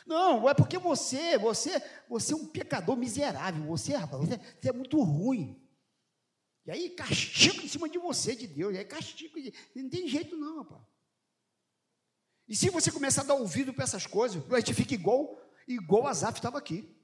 Não, 0.05 0.47
é 0.47 0.53
porque 0.53 0.77
você, 0.77 1.39
você, 1.39 1.83
você 2.07 2.35
é 2.35 2.37
um 2.37 2.47
pecador 2.47 2.95
miserável. 2.95 3.65
Você, 3.69 3.95
rapaz, 3.95 4.23
você, 4.23 4.37
você 4.37 4.69
é 4.69 4.73
muito 4.73 5.01
ruim. 5.01 5.67
E 6.67 6.71
aí 6.71 6.91
castigo 6.91 7.63
em 7.63 7.69
cima 7.69 7.89
de 7.89 7.99
você, 7.99 8.37
de 8.37 8.47
Deus. 8.47 8.77
Aí 8.77 8.85
castigo. 8.85 9.39
Não 9.75 9.89
tem 9.89 10.07
jeito 10.07 10.37
não, 10.37 10.59
rapaz. 10.59 10.83
E 12.47 12.55
se 12.55 12.69
você 12.69 12.93
começar 12.93 13.23
a 13.23 13.27
dar 13.29 13.35
ouvido 13.35 13.73
para 13.73 13.85
essas 13.85 14.07
coisas, 14.07 14.43
a 14.53 14.59
gente 14.59 14.75
fica 14.75 14.93
igual, 14.93 15.41
igual 15.67 16.07
Azaf 16.07 16.39
estava 16.39 16.59
aqui. 16.59 16.95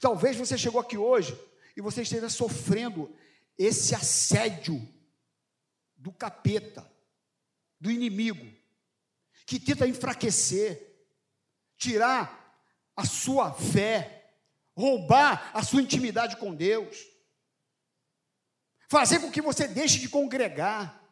Talvez 0.00 0.36
você 0.36 0.58
chegou 0.58 0.80
aqui 0.80 0.98
hoje 0.98 1.38
e 1.76 1.80
você 1.80 2.02
esteja 2.02 2.28
sofrendo 2.28 3.14
esse 3.58 3.94
assédio 3.94 4.86
do 5.96 6.12
capeta, 6.12 6.90
do 7.80 7.90
inimigo, 7.90 8.44
que 9.46 9.58
tenta 9.58 9.86
enfraquecer, 9.86 10.94
tirar 11.76 12.42
a 12.96 13.04
sua 13.04 13.52
fé, 13.52 14.32
roubar 14.76 15.50
a 15.54 15.62
sua 15.62 15.82
intimidade 15.82 16.36
com 16.36 16.54
Deus, 16.54 16.98
fazer 18.88 19.20
com 19.20 19.30
que 19.30 19.40
você 19.40 19.66
deixe 19.66 19.98
de 19.98 20.08
congregar, 20.08 21.02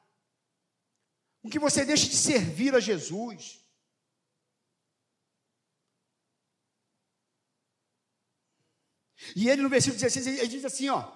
com 1.40 1.50
que 1.50 1.58
você 1.58 1.84
deixe 1.84 2.08
de 2.08 2.16
servir 2.16 2.74
a 2.74 2.80
Jesus. 2.80 3.61
E 9.36 9.48
ele 9.48 9.62
no 9.62 9.68
versículo 9.68 10.00
16, 10.00 10.38
ele 10.38 10.48
diz 10.48 10.64
assim, 10.64 10.88
ó, 10.88 11.10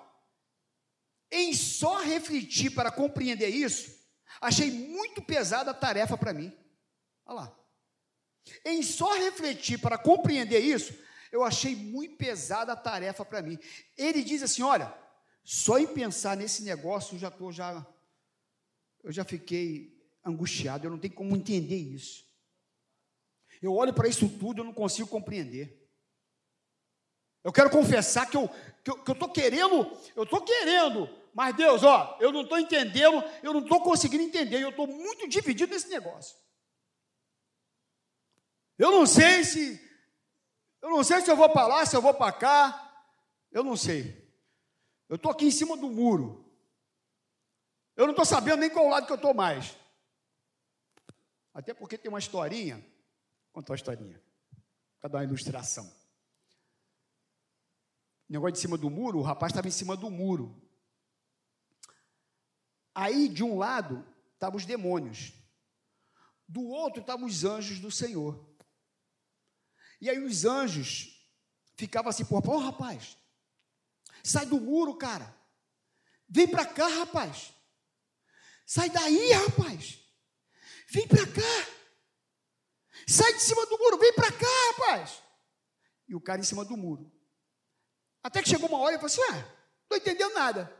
em 1.30 1.52
só 1.54 2.00
refletir 2.00 2.70
para 2.70 2.90
compreender 2.90 3.48
isso, 3.48 3.90
achei 4.40 4.70
muito 4.70 5.22
pesada 5.22 5.70
a 5.70 5.74
tarefa 5.74 6.16
para 6.16 6.32
mim. 6.32 6.52
Olha 7.24 7.40
lá. 7.40 7.58
Em 8.64 8.82
só 8.82 9.14
refletir 9.14 9.78
para 9.78 9.98
compreender 9.98 10.60
isso, 10.60 10.94
eu 11.32 11.42
achei 11.42 11.74
muito 11.74 12.16
pesada 12.16 12.72
a 12.72 12.76
tarefa 12.76 13.24
para 13.24 13.42
mim. 13.42 13.58
Ele 13.96 14.22
diz 14.22 14.42
assim, 14.42 14.62
olha, 14.62 14.96
só 15.42 15.78
em 15.78 15.86
pensar 15.86 16.36
nesse 16.36 16.62
negócio 16.62 17.16
eu 17.16 17.18
já 17.18 17.30
tô 17.30 17.50
já 17.50 17.86
eu 19.02 19.12
já 19.12 19.24
fiquei 19.24 19.96
angustiado, 20.24 20.86
eu 20.86 20.90
não 20.90 20.98
tenho 20.98 21.14
como 21.14 21.36
entender 21.36 21.76
isso. 21.76 22.26
Eu 23.62 23.72
olho 23.72 23.94
para 23.94 24.08
isso 24.08 24.28
tudo, 24.28 24.60
eu 24.60 24.64
não 24.64 24.72
consigo 24.72 25.08
compreender. 25.08 25.85
Eu 27.46 27.52
quero 27.52 27.70
confessar 27.70 28.28
que 28.28 28.36
eu 28.36 28.46
estou 28.46 29.04
que 29.04 29.10
eu, 29.12 29.14
que 29.14 29.40
querendo, 29.40 29.88
eu 30.16 30.24
estou 30.24 30.40
querendo, 30.40 31.08
mas 31.32 31.54
Deus, 31.54 31.84
ó, 31.84 32.18
eu 32.20 32.32
não 32.32 32.40
estou 32.40 32.58
entendendo, 32.58 33.22
eu 33.40 33.52
não 33.52 33.60
estou 33.60 33.80
conseguindo 33.84 34.24
entender, 34.24 34.60
eu 34.60 34.70
estou 34.70 34.88
muito 34.88 35.28
dividido 35.28 35.72
nesse 35.72 35.88
negócio. 35.88 36.36
Eu 38.76 38.90
não 38.90 39.06
sei 39.06 39.44
se, 39.44 39.80
eu 40.82 40.90
não 40.90 41.04
sei 41.04 41.20
se 41.20 41.30
eu 41.30 41.36
vou 41.36 41.48
para 41.48 41.68
lá, 41.68 41.86
se 41.86 41.94
eu 41.96 42.02
vou 42.02 42.12
para 42.12 42.32
cá, 42.32 43.06
eu 43.52 43.62
não 43.62 43.76
sei. 43.76 44.28
Eu 45.08 45.14
estou 45.14 45.30
aqui 45.30 45.46
em 45.46 45.52
cima 45.52 45.76
do 45.76 45.88
muro. 45.88 46.52
Eu 47.94 48.06
não 48.06 48.10
estou 48.10 48.24
sabendo 48.24 48.58
nem 48.58 48.70
qual 48.70 48.88
lado 48.88 49.06
que 49.06 49.12
eu 49.12 49.16
estou 49.16 49.32
mais. 49.32 49.76
Até 51.54 51.72
porque 51.72 51.96
tem 51.96 52.08
uma 52.08 52.18
historinha. 52.18 52.84
Conta 53.52 53.70
uma 53.70 53.76
historinha. 53.76 54.20
Para 55.00 55.10
dar 55.10 55.18
uma 55.18 55.24
ilustração 55.24 56.05
negócio 58.28 58.54
de 58.54 58.60
cima 58.60 58.76
do 58.76 58.90
muro, 58.90 59.18
o 59.18 59.22
rapaz 59.22 59.52
estava 59.52 59.68
em 59.68 59.72
cima 59.72 59.96
do 59.96 60.10
muro. 60.10 60.62
Aí, 62.94 63.28
de 63.28 63.44
um 63.44 63.58
lado, 63.58 64.06
estavam 64.34 64.56
os 64.56 64.64
demônios. 64.64 65.32
Do 66.48 66.62
outro, 66.62 67.00
estavam 67.00 67.26
os 67.26 67.44
anjos 67.44 67.78
do 67.78 67.90
Senhor. 67.90 68.46
E 70.00 70.10
aí 70.10 70.18
os 70.18 70.44
anjos 70.44 71.16
ficavam 71.76 72.10
assim, 72.10 72.24
pô, 72.24 72.40
pô 72.40 72.58
rapaz, 72.58 73.16
sai 74.22 74.46
do 74.46 74.60
muro, 74.60 74.96
cara. 74.96 75.34
Vem 76.28 76.48
para 76.48 76.66
cá, 76.66 76.86
rapaz. 76.88 77.52
Sai 78.66 78.90
daí, 78.90 79.32
rapaz. 79.32 79.98
Vem 80.88 81.06
para 81.06 81.26
cá. 81.26 81.76
Sai 83.06 83.32
de 83.34 83.40
cima 83.40 83.64
do 83.66 83.78
muro, 83.78 83.98
vem 83.98 84.12
para 84.12 84.32
cá, 84.32 84.46
rapaz. 84.72 85.22
E 86.08 86.14
o 86.14 86.20
cara 86.20 86.40
em 86.40 86.44
cima 86.44 86.64
do 86.64 86.76
muro. 86.76 87.15
Até 88.26 88.42
que 88.42 88.48
chegou 88.48 88.68
uma 88.68 88.80
hora 88.80 88.96
e 88.96 88.98
falou 88.98 89.06
assim: 89.06 89.22
ah, 89.30 89.48
não 89.88 89.96
entendendo 89.96 90.34
nada. 90.34 90.76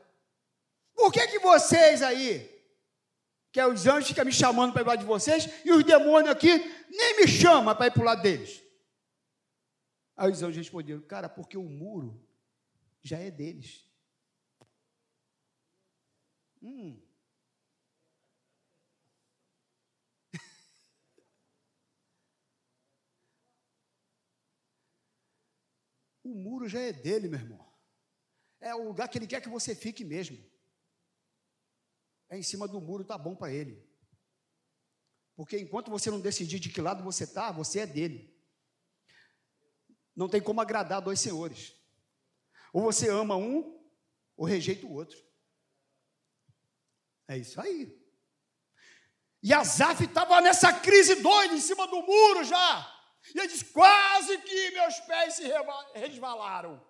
Por 0.97 1.13
que, 1.13 1.29
que 1.29 1.39
vocês 1.39 2.03
aí, 2.03 2.45
que 3.53 3.61
é 3.61 3.67
os 3.69 3.87
anjos 3.87 4.09
ficam 4.09 4.25
me 4.25 4.33
chamando 4.33 4.73
para 4.73 4.83
ir 4.83 4.85
para 4.85 4.95
lado 4.95 4.99
de 4.99 5.07
vocês, 5.07 5.49
e 5.65 5.71
os 5.71 5.85
demônios 5.85 6.35
aqui 6.35 6.49
nem 6.91 7.19
me 7.19 7.29
chamam 7.29 7.73
para 7.77 7.87
ir 7.87 7.93
para 7.93 8.03
o 8.03 8.05
lado 8.05 8.21
deles? 8.21 8.61
Aí 10.17 10.33
os 10.33 10.43
anjos 10.43 10.57
responderam, 10.57 11.01
cara, 11.03 11.29
porque 11.29 11.57
o 11.57 11.63
muro 11.63 12.21
já 13.01 13.19
é 13.19 13.31
deles. 13.31 13.87
Hum. 16.61 17.01
O 26.27 26.35
muro 26.35 26.69
já 26.69 26.81
é 26.81 26.93
dele, 26.93 27.29
meu 27.29 27.39
irmão. 27.39 27.73
É 28.61 28.75
o 28.75 28.85
lugar 28.85 29.09
que 29.09 29.19
ele 29.19 29.27
quer 29.27 29.41
que 29.41 29.49
você 29.49 29.75
fique 29.75 30.05
mesmo. 30.05 30.39
É 32.29 32.39
em 32.39 32.43
cima 32.43 32.67
do 32.67 32.81
muro, 32.81 33.05
tá 33.05 33.17
bom 33.17 33.37
para 33.37 33.53
ele. 33.53 33.87
Porque 35.37 35.59
enquanto 35.59 35.91
você 35.91 36.11
não 36.11 36.21
decidir 36.21 36.59
de 36.59 36.71
que 36.71 36.81
lado 36.81 37.05
você 37.05 37.25
está, 37.25 37.53
você 37.53 37.81
é 37.81 37.87
dele. 37.87 38.35
Não 40.15 40.29
tem 40.29 40.41
como 40.41 40.61
agradar 40.61 41.03
dois 41.03 41.21
senhores. 41.21 41.75
Ou 42.73 42.83
você 42.83 43.11
ama 43.11 43.37
um, 43.37 43.79
ou 44.37 44.47
rejeita 44.47 44.87
o 44.87 44.93
outro. 44.93 45.19
É 47.29 47.37
isso 47.37 47.61
aí. 47.61 48.03
E 49.43 49.53
Azaf 49.53 50.03
estava 50.03 50.41
nessa 50.41 50.73
crise 50.73 51.17
doida 51.17 51.55
em 51.55 51.61
cima 51.61 51.87
do 51.87 52.03
muro 52.03 52.43
já. 52.45 52.96
E 53.35 53.39
ele 53.39 53.49
diz: 53.49 53.63
quase 53.63 54.39
que 54.39 54.71
meus 54.71 55.01
pés 55.01 55.35
se 55.35 55.45
resvalaram. 55.95 56.81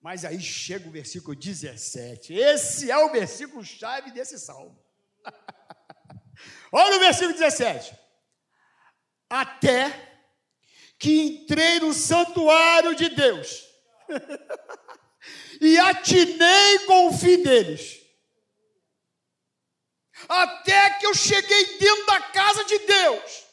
Mas 0.00 0.24
aí 0.24 0.40
chega 0.40 0.88
o 0.88 0.92
versículo 0.92 1.34
17. 1.34 2.32
Esse 2.32 2.90
é 2.90 2.96
o 2.98 3.10
versículo 3.10 3.64
chave 3.64 4.10
desse 4.12 4.38
salmo. 4.38 4.78
Olha 6.72 6.96
o 6.96 7.00
versículo 7.00 7.32
17. 7.32 7.96
Até 9.28 10.22
que 10.98 11.42
entrei 11.42 11.80
no 11.80 11.92
santuário 11.92 12.94
de 12.94 13.08
Deus 13.08 13.64
e 15.60 15.76
atinei 15.78 16.78
com 16.86 17.08
o 17.08 17.12
fim 17.12 17.42
deles. 17.42 18.00
Até 20.28 20.90
que 20.98 21.06
eu 21.06 21.14
cheguei 21.14 21.78
dentro 21.78 22.06
da 22.06 22.20
casa 22.20 22.64
de 22.64 22.78
Deus 22.78 23.45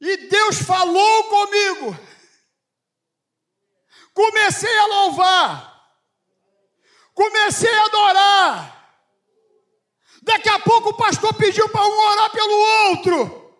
E 0.00 0.16
Deus 0.28 0.62
falou 0.62 1.24
comigo. 1.24 1.98
Comecei 4.14 4.78
a 4.78 4.86
louvar. 4.86 5.92
Comecei 7.14 7.72
a 7.72 7.84
adorar. 7.84 8.78
Daqui 10.22 10.48
a 10.48 10.58
pouco 10.60 10.90
o 10.90 10.96
pastor 10.96 11.34
pediu 11.34 11.68
para 11.68 11.86
um 11.86 11.98
orar 11.98 12.30
pelo 12.30 12.54
outro. 12.90 13.54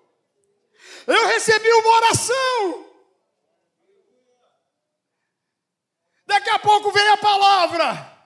Eu 1.07 1.26
recebi 1.28 1.73
uma 1.73 1.97
oração. 1.97 2.87
Daqui 6.26 6.50
a 6.50 6.59
pouco 6.59 6.92
veio 6.92 7.12
a 7.14 7.16
palavra. 7.16 8.18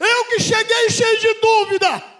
Eu 0.00 0.24
que 0.26 0.40
cheguei 0.40 0.90
cheio 0.90 1.20
de 1.20 1.34
dúvida 1.34 2.19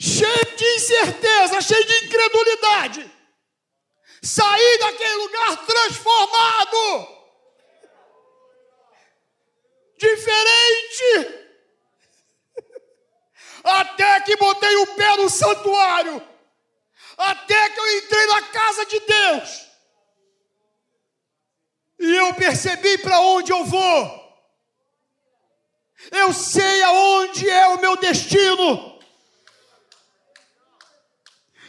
cheio 0.00 0.56
de 0.56 0.64
incerteza, 0.76 1.60
cheio 1.60 1.84
de 1.84 2.06
incredulidade. 2.06 3.10
Saí 4.22 4.78
daquele 4.78 5.14
lugar 5.14 5.66
transformado, 5.66 7.16
diferente, 9.98 11.44
até 13.62 14.20
que 14.22 14.36
botei 14.36 14.76
o 14.76 14.86
pé 14.94 15.16
no 15.16 15.30
santuário, 15.30 16.28
até 17.16 17.70
que 17.70 17.80
eu 17.80 17.98
entrei 17.98 18.26
na 18.26 18.42
casa 18.42 18.86
de 18.86 19.00
Deus, 19.00 19.66
e 21.98 22.16
eu 22.16 22.34
percebi 22.34 22.98
para 22.98 23.20
onde 23.20 23.52
eu 23.52 23.64
vou. 23.64 24.26
Eu 26.10 26.32
sei 26.32 26.82
aonde 26.82 27.48
é 27.48 27.68
o 27.68 27.80
meu 27.80 27.96
destino. 27.96 28.95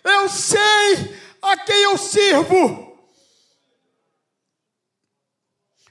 Eu 0.08 0.30
sei 0.30 1.18
a 1.42 1.58
quem 1.58 1.84
eu 1.84 1.98
sirvo. 1.98 2.88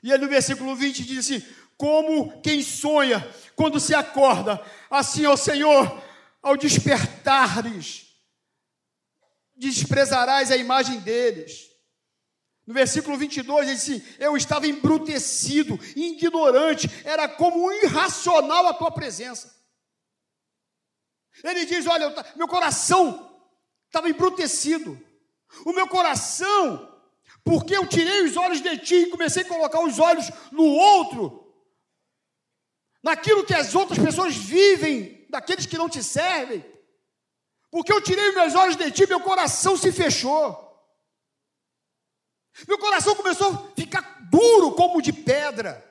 E 0.02 0.12
aí 0.12 0.18
no 0.18 0.28
versículo 0.28 0.74
20 0.74 1.04
diz 1.04 1.18
assim: 1.18 1.44
Como 1.76 2.40
quem 2.40 2.62
sonha 2.62 3.26
quando 3.54 3.80
se 3.80 3.94
acorda, 3.94 4.64
assim, 4.90 5.26
ó 5.26 5.36
Senhor, 5.36 6.02
ao 6.42 6.56
despertares, 6.56 8.06
desprezarás 9.56 10.50
a 10.50 10.56
imagem 10.56 11.00
deles. 11.00 11.66
No 12.66 12.74
versículo 12.74 13.16
22 13.16 13.68
ele 13.68 13.76
disse: 13.76 14.16
Eu 14.18 14.36
estava 14.36 14.66
embrutecido, 14.66 15.78
ignorante, 15.94 16.88
era 17.04 17.28
como 17.28 17.70
irracional 17.72 18.66
a 18.66 18.74
tua 18.74 18.90
presença. 18.90 19.54
Ele 21.44 21.66
diz: 21.66 21.86
Olha, 21.86 22.14
meu 22.36 22.48
coração 22.48 23.35
estava 23.86 24.08
embrutecido. 24.08 25.00
O 25.64 25.72
meu 25.72 25.88
coração, 25.88 26.92
porque 27.44 27.76
eu 27.76 27.86
tirei 27.86 28.24
os 28.24 28.36
olhos 28.36 28.60
de 28.60 28.78
ti 28.78 28.94
e 28.94 29.10
comecei 29.10 29.42
a 29.42 29.48
colocar 29.48 29.80
os 29.80 29.98
olhos 29.98 30.30
no 30.50 30.64
outro, 30.64 31.54
naquilo 33.02 33.44
que 33.44 33.54
as 33.54 33.74
outras 33.74 33.98
pessoas 33.98 34.34
vivem, 34.34 35.26
daqueles 35.30 35.66
que 35.66 35.78
não 35.78 35.88
te 35.88 36.02
servem. 36.02 36.64
Porque 37.70 37.92
eu 37.92 38.00
tirei 38.00 38.32
meus 38.32 38.54
olhos 38.54 38.76
de 38.76 38.90
ti, 38.90 39.06
meu 39.06 39.20
coração 39.20 39.76
se 39.76 39.92
fechou. 39.92 40.64
Meu 42.66 42.78
coração 42.78 43.14
começou 43.14 43.52
a 43.52 43.74
ficar 43.74 44.28
duro 44.30 44.72
como 44.72 45.02
de 45.02 45.12
pedra. 45.12 45.84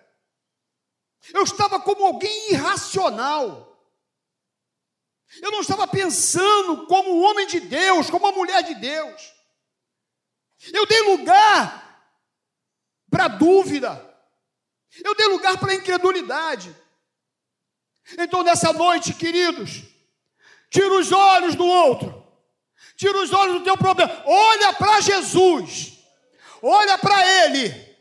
Eu 1.34 1.44
estava 1.44 1.80
como 1.80 2.06
alguém 2.06 2.52
irracional. 2.52 3.75
Eu 5.42 5.52
não 5.52 5.62
estava 5.62 5.88
pensando 5.88 6.86
como 6.88 7.16
um 7.16 7.24
homem 7.24 7.48
de 7.48 7.60
Deus, 7.60 8.10
como 8.10 8.26
uma 8.26 8.36
mulher 8.36 8.64
de 8.64 8.76
Deus. 8.76 9.34
Eu 10.74 10.86
dei 10.86 11.02
lugar 11.02 11.86
para 13.10 13.28
dúvida. 13.28 14.16
Eu 15.04 15.14
dei 15.16 15.28
lugar 15.28 15.58
para 15.58 15.74
incredulidade. 15.74 16.76
Então, 18.18 18.44
nessa 18.44 18.72
noite, 18.72 19.14
queridos, 19.14 19.84
tira 20.70 20.94
os 20.94 21.12
olhos 21.12 21.56
do 21.56 21.66
outro, 21.66 22.24
tira 22.96 23.18
os 23.18 23.34
olhos 23.34 23.56
do 23.56 23.64
teu 23.64 23.76
problema, 23.76 24.24
olha 24.26 24.74
para 24.74 25.02
Jesus, 25.02 25.94
olha 26.62 26.98
para 26.98 27.46
Ele 27.46 27.95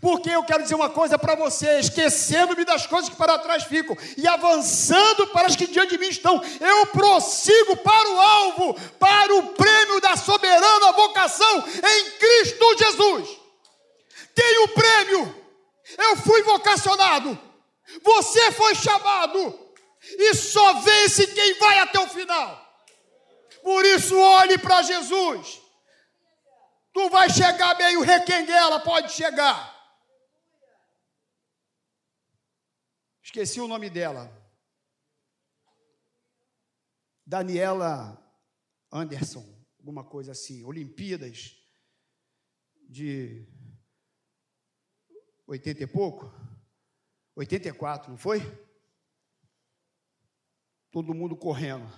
porque 0.00 0.30
eu 0.30 0.44
quero 0.44 0.62
dizer 0.62 0.74
uma 0.74 0.90
coisa 0.90 1.18
para 1.18 1.34
você: 1.34 1.78
esquecendo-me 1.78 2.64
das 2.64 2.86
coisas 2.86 3.08
que 3.08 3.16
para 3.16 3.38
trás 3.38 3.64
ficam 3.64 3.96
e 4.16 4.26
avançando 4.26 5.26
para 5.28 5.46
as 5.46 5.56
que 5.56 5.66
diante 5.66 5.90
de 5.90 5.98
mim 5.98 6.08
estão, 6.08 6.42
eu 6.60 6.86
prossigo 6.86 7.76
para 7.78 8.08
o 8.08 8.20
alvo, 8.20 8.74
para 8.98 9.34
o 9.34 9.54
prêmio 9.54 10.00
da 10.00 10.16
soberana 10.16 10.92
vocação 10.92 11.58
em 11.58 12.10
Cristo 12.18 12.78
Jesus. 12.78 13.28
Tenho 14.34 14.64
o 14.64 14.68
prêmio, 14.68 15.44
eu 15.98 16.16
fui 16.16 16.42
vocacionado, 16.42 17.38
você 18.02 18.52
foi 18.52 18.74
chamado, 18.74 19.58
e 20.18 20.34
só 20.34 20.74
vence 20.80 21.26
quem 21.28 21.54
vai 21.54 21.78
até 21.78 21.98
o 21.98 22.08
final. 22.08 22.66
Por 23.62 23.84
isso, 23.84 24.16
olhe 24.16 24.58
para 24.58 24.82
Jesus. 24.82 25.60
Tu 26.92 27.10
vai 27.10 27.28
chegar 27.28 27.76
meio 27.76 28.00
requenguela, 28.00 28.78
pode 28.80 29.12
chegar. 29.12 29.75
Esqueci 33.26 33.60
o 33.60 33.66
nome 33.66 33.90
dela. 33.90 34.30
Daniela 37.26 38.16
Anderson, 38.88 39.44
alguma 39.80 40.04
coisa 40.04 40.30
assim, 40.30 40.62
Olimpíadas 40.62 41.56
de 42.88 43.44
80 45.44 45.82
e 45.82 45.86
pouco? 45.88 46.32
84, 47.34 48.12
não 48.12 48.16
foi? 48.16 48.38
Todo 50.92 51.12
mundo 51.12 51.36
correndo. 51.36 51.88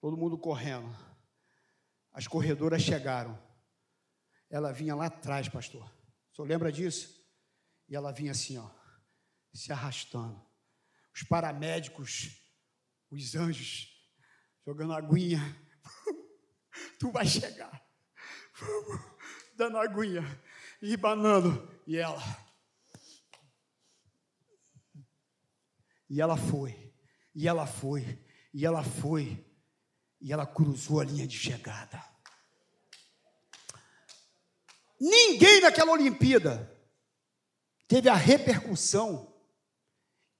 Todo 0.00 0.16
mundo 0.16 0.36
correndo. 0.36 0.92
As 2.10 2.26
corredoras 2.26 2.82
chegaram. 2.82 3.40
Ela 4.50 4.72
vinha 4.72 4.96
lá 4.96 5.06
atrás, 5.06 5.48
pastor. 5.48 5.88
O 6.32 6.34
senhor 6.34 6.48
lembra 6.48 6.72
disso? 6.72 7.24
E 7.88 7.94
ela 7.94 8.10
vinha 8.10 8.32
assim, 8.32 8.58
ó 8.58 8.83
se 9.54 9.72
arrastando. 9.72 10.44
Os 11.14 11.22
paramédicos, 11.22 12.42
os 13.10 13.34
anjos, 13.34 13.88
jogando 14.66 14.92
aguinha. 14.92 15.40
Tu 16.98 17.10
vai 17.12 17.24
chegar. 17.24 17.80
dando 19.56 19.78
aguinha 19.78 20.22
e 20.82 20.96
banando. 20.96 21.68
E 21.86 21.96
ela. 21.96 22.22
E 26.10 26.20
ela 26.20 26.36
foi, 26.36 26.94
e 27.34 27.48
ela 27.48 27.66
foi, 27.66 28.24
e 28.52 28.66
ela 28.66 28.84
foi, 28.84 29.44
e 30.20 30.32
ela 30.32 30.46
cruzou 30.46 31.00
a 31.00 31.04
linha 31.04 31.26
de 31.26 31.36
chegada. 31.36 32.04
Ninguém 35.00 35.60
naquela 35.60 35.92
Olimpíada 35.92 36.70
teve 37.88 38.08
a 38.08 38.14
repercussão 38.14 39.33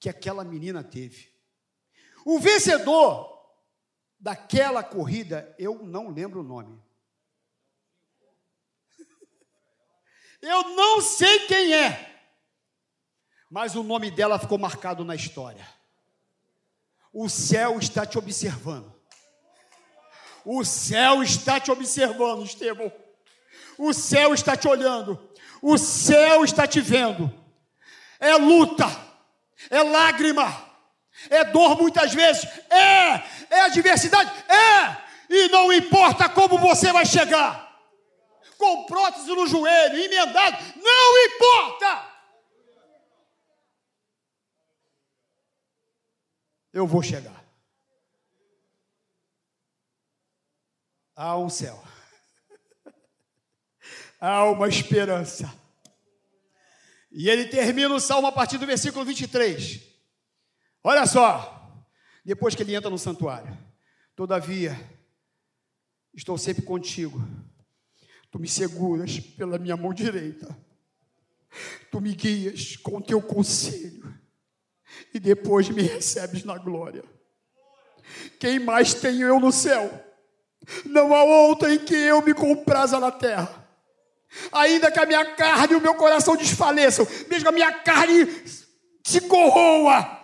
que 0.04 0.08
aquela 0.10 0.44
menina 0.44 0.84
teve. 0.84 1.32
O 2.26 2.38
vencedor 2.38 3.42
daquela 4.20 4.84
corrida, 4.84 5.54
eu 5.58 5.82
não 5.82 6.10
lembro 6.10 6.40
o 6.40 6.44
nome. 6.44 6.78
Eu 10.42 10.76
não 10.76 11.00
sei 11.00 11.46
quem 11.46 11.72
é, 11.72 12.22
mas 13.48 13.74
o 13.74 13.82
nome 13.82 14.10
dela 14.10 14.38
ficou 14.38 14.58
marcado 14.58 15.06
na 15.06 15.14
história. 15.14 15.66
O 17.10 17.26
céu 17.30 17.78
está 17.78 18.04
te 18.04 18.18
observando. 18.18 18.94
O 20.44 20.66
céu 20.66 21.22
está 21.22 21.58
te 21.58 21.70
observando, 21.70 22.44
Estevão. 22.44 22.92
O 23.78 23.94
céu 23.94 24.34
está 24.34 24.54
te 24.54 24.68
olhando. 24.68 25.32
O 25.62 25.78
céu 25.78 26.44
está 26.44 26.66
te 26.66 26.82
vendo. 26.82 27.32
É 28.20 28.36
luta, 28.36 29.03
é 29.70 29.82
lágrima, 29.82 30.64
é 31.30 31.44
dor 31.44 31.76
muitas 31.78 32.12
vezes, 32.12 32.44
é, 32.70 33.22
é 33.50 33.60
adversidade, 33.62 34.30
é, 34.50 34.96
e 35.28 35.48
não 35.48 35.72
importa 35.72 36.28
como 36.28 36.58
você 36.58 36.92
vai 36.92 37.06
chegar 37.06 37.64
com 38.58 38.86
prótese 38.86 39.28
no 39.28 39.46
joelho, 39.46 39.98
emendado, 39.98 40.56
não 40.76 41.26
importa. 41.26 42.14
Eu 46.72 46.86
vou 46.86 47.02
chegar. 47.02 47.44
Há 51.14 51.36
um 51.36 51.48
céu. 51.48 51.80
Há 54.20 54.44
uma 54.46 54.68
esperança. 54.68 55.63
E 57.14 57.30
ele 57.30 57.46
termina 57.46 57.94
o 57.94 58.00
salmo 58.00 58.26
a 58.26 58.32
partir 58.32 58.58
do 58.58 58.66
versículo 58.66 59.06
23. 59.06 59.80
Olha 60.82 61.06
só, 61.06 61.86
depois 62.22 62.54
que 62.54 62.62
ele 62.62 62.74
entra 62.74 62.90
no 62.90 62.98
santuário. 62.98 63.56
Todavia, 64.14 64.78
estou 66.12 66.36
sempre 66.36 66.62
contigo 66.62 67.18
Tu 68.34 68.40
me 68.40 68.48
seguras 68.48 69.20
pela 69.20 69.60
minha 69.60 69.76
mão 69.76 69.94
direita. 69.94 70.58
Tu 71.88 72.00
me 72.00 72.12
guias 72.16 72.76
com 72.76 73.00
teu 73.00 73.22
conselho. 73.22 74.12
E 75.14 75.20
depois 75.20 75.68
me 75.68 75.82
recebes 75.82 76.42
na 76.42 76.58
glória. 76.58 77.04
Quem 78.40 78.58
mais 78.58 78.92
tenho 78.92 79.28
eu 79.28 79.38
no 79.38 79.52
céu? 79.52 79.88
Não 80.84 81.14
há 81.14 81.22
outra 81.22 81.72
em 81.72 81.78
que 81.78 81.94
eu 81.94 82.22
me 82.22 82.34
compraza 82.34 82.98
na 82.98 83.12
terra. 83.12 83.63
Ainda 84.52 84.90
que 84.90 84.98
a 84.98 85.06
minha 85.06 85.24
carne 85.24 85.74
e 85.74 85.76
o 85.76 85.80
meu 85.80 85.94
coração 85.94 86.36
desfaleçam, 86.36 87.06
mesmo 87.28 87.48
a 87.48 87.52
minha 87.52 87.72
carne 87.72 88.26
se 89.04 89.20
corroa. 89.22 90.20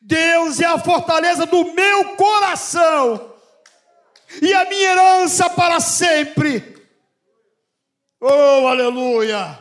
Deus 0.00 0.60
é 0.60 0.66
a 0.66 0.78
fortaleza 0.78 1.44
do 1.44 1.72
meu 1.74 2.16
coração 2.16 3.34
e 4.40 4.52
a 4.54 4.64
minha 4.66 4.92
herança 4.92 5.50
para 5.50 5.80
sempre. 5.80 6.76
Oh, 8.20 8.66
aleluia! 8.66 9.58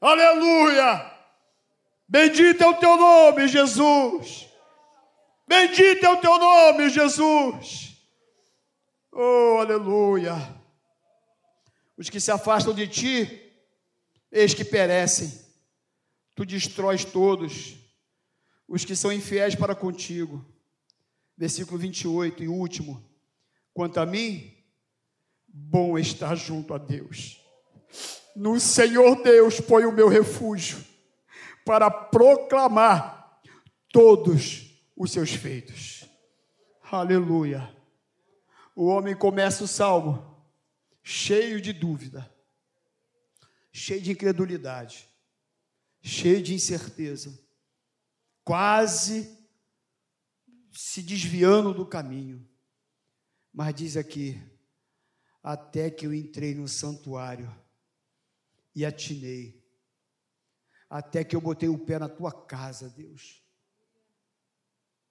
Aleluia! 0.00 1.12
Bendito 2.08 2.62
é 2.62 2.66
o 2.66 2.74
teu 2.74 2.96
nome, 2.96 3.48
Jesus! 3.48 4.48
Bendito 5.48 6.04
é 6.04 6.10
o 6.10 6.16
teu 6.16 6.38
nome, 6.38 6.88
Jesus! 6.90 7.96
Oh, 9.12 9.58
aleluia! 9.60 10.34
Os 11.96 12.10
que 12.10 12.20
se 12.20 12.30
afastam 12.30 12.74
de 12.74 12.86
ti, 12.86 13.52
eis 14.30 14.52
que 14.52 14.64
perecem. 14.64 15.32
Tu 16.34 16.44
destróis 16.44 17.04
todos 17.04 17.76
os 18.68 18.84
que 18.84 18.94
são 18.94 19.12
infiéis 19.12 19.54
para 19.54 19.74
contigo. 19.74 20.44
Versículo 21.36 21.78
28 21.78 22.42
e 22.42 22.48
último. 22.48 23.02
Quanto 23.72 23.98
a 23.98 24.06
mim, 24.06 24.54
bom 25.46 25.98
estar 25.98 26.34
junto 26.34 26.74
a 26.74 26.78
Deus. 26.78 27.42
No 28.34 28.60
Senhor 28.60 29.22
Deus 29.22 29.60
põe 29.60 29.86
o 29.86 29.92
meu 29.92 30.08
refúgio 30.08 30.84
para 31.64 31.90
proclamar 31.90 33.40
todos 33.90 34.78
os 34.94 35.10
seus 35.10 35.30
feitos. 35.30 36.04
Aleluia. 36.90 37.74
O 38.74 38.86
homem 38.86 39.16
começa 39.16 39.64
o 39.64 39.68
salmo 39.68 40.35
cheio 41.08 41.60
de 41.60 41.72
dúvida, 41.72 42.28
cheio 43.70 44.02
de 44.02 44.10
incredulidade, 44.10 45.08
cheio 46.02 46.42
de 46.42 46.52
incerteza, 46.52 47.38
quase 48.42 49.38
se 50.72 51.00
desviando 51.02 51.72
do 51.72 51.86
caminho. 51.86 52.44
Mas 53.52 53.72
diz 53.72 53.96
aqui: 53.96 54.42
até 55.40 55.92
que 55.92 56.08
eu 56.08 56.12
entrei 56.12 56.56
no 56.56 56.66
santuário 56.66 57.56
e 58.74 58.84
atinei, 58.84 59.64
até 60.90 61.22
que 61.22 61.36
eu 61.36 61.40
botei 61.40 61.68
o 61.68 61.78
pé 61.78 62.00
na 62.00 62.08
tua 62.08 62.32
casa, 62.32 62.90
Deus, 62.90 63.44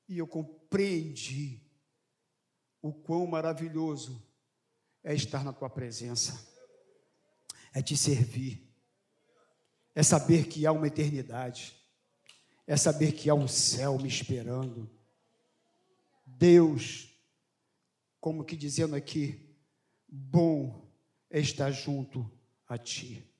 e 0.09 0.17
eu 0.17 0.27
compreendi 0.27 1.65
o 2.81 2.93
quão 2.93 3.25
maravilhoso 3.25 4.21
é 5.05 5.13
estar 5.13 5.43
na 5.43 5.53
tua 5.53 5.69
presença, 5.69 6.45
é 7.71 7.81
te 7.81 7.95
servir, 7.95 8.67
é 9.93 10.01
saber 10.01 10.47
que 10.47 10.65
há 10.65 10.71
uma 10.71 10.87
eternidade, 10.87 11.75
é 12.65 12.75
saber 12.75 13.11
que 13.11 13.29
há 13.29 13.35
um 13.35 13.47
céu 13.47 13.99
me 13.99 14.07
esperando. 14.07 14.89
Deus, 16.25 17.15
como 18.19 18.43
que 18.43 18.57
dizendo 18.57 18.95
aqui, 18.95 19.55
bom 20.07 20.91
é 21.29 21.39
estar 21.39 21.69
junto 21.69 22.29
a 22.67 22.75
ti. 22.75 23.31